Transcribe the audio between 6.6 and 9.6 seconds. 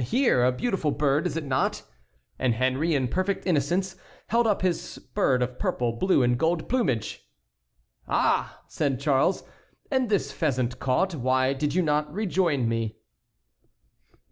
plumage. "Ah!" said Charles,